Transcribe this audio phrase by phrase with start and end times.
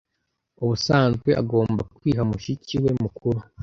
[0.63, 3.39] Ubusanzwe agomba kwiha mushiki we mukuru.